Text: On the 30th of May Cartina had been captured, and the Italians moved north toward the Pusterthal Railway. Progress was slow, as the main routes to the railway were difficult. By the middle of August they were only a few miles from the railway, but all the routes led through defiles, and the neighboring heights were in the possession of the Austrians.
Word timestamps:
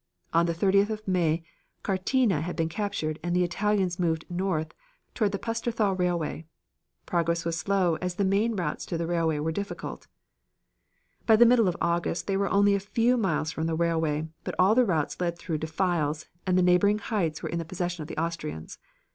On 0.33 0.47
the 0.47 0.55
30th 0.55 0.89
of 0.89 1.07
May 1.07 1.43
Cartina 1.83 2.41
had 2.41 2.55
been 2.55 2.69
captured, 2.69 3.19
and 3.21 3.35
the 3.35 3.43
Italians 3.43 3.99
moved 3.99 4.25
north 4.31 4.73
toward 5.13 5.31
the 5.31 5.37
Pusterthal 5.37 5.93
Railway. 5.95 6.47
Progress 7.05 7.45
was 7.45 7.55
slow, 7.55 7.97
as 8.01 8.15
the 8.15 8.23
main 8.23 8.55
routes 8.55 8.83
to 8.87 8.97
the 8.97 9.05
railway 9.05 9.37
were 9.37 9.51
difficult. 9.51 10.07
By 11.27 11.35
the 11.35 11.45
middle 11.45 11.67
of 11.67 11.77
August 11.79 12.25
they 12.25 12.35
were 12.35 12.49
only 12.49 12.73
a 12.73 12.79
few 12.79 13.15
miles 13.15 13.51
from 13.51 13.67
the 13.67 13.75
railway, 13.75 14.27
but 14.43 14.55
all 14.57 14.73
the 14.73 14.85
routes 14.85 15.21
led 15.21 15.37
through 15.37 15.59
defiles, 15.59 16.25
and 16.47 16.57
the 16.57 16.63
neighboring 16.63 16.97
heights 16.97 17.43
were 17.43 17.49
in 17.49 17.59
the 17.59 17.63
possession 17.63 18.01
of 18.01 18.07
the 18.07 18.17
Austrians. 18.17 18.79